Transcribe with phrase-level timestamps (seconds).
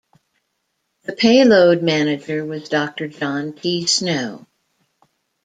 [1.03, 3.85] The Payload Manager was Doctor John T.
[3.85, 4.47] Snow.